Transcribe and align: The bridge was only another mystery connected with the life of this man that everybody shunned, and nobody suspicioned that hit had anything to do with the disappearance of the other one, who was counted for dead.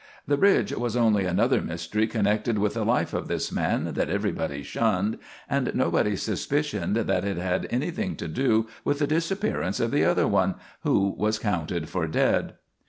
The 0.25 0.35
bridge 0.35 0.73
was 0.73 0.97
only 0.97 1.25
another 1.25 1.61
mystery 1.61 2.07
connected 2.07 2.57
with 2.57 2.73
the 2.73 2.83
life 2.83 3.13
of 3.13 3.27
this 3.27 3.51
man 3.51 3.93
that 3.93 4.09
everybody 4.09 4.63
shunned, 4.63 5.19
and 5.47 5.71
nobody 5.75 6.15
suspicioned 6.15 6.95
that 6.95 7.23
hit 7.23 7.37
had 7.37 7.67
anything 7.69 8.15
to 8.15 8.27
do 8.27 8.65
with 8.83 8.97
the 8.97 9.05
disappearance 9.05 9.79
of 9.79 9.91
the 9.91 10.03
other 10.03 10.27
one, 10.27 10.55
who 10.79 11.09
was 11.19 11.37
counted 11.37 11.87
for 11.87 12.07
dead. 12.07 12.55